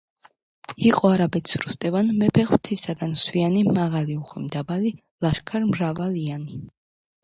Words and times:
იყო 0.91 1.11
არაბეთს 1.17 1.59
როსტევან 1.65 2.09
მეფე 2.23 2.47
ღმთისაგან 2.49 3.15
სვიანი 3.27 3.63
მაღალი 3.79 4.19
უხვი 4.25 4.45
მდაბალი 4.51 4.97
ლაშქარ 5.29 5.73
მრავალიანი 5.73 6.65